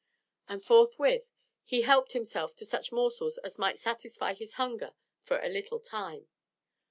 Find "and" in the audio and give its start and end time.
0.49-0.65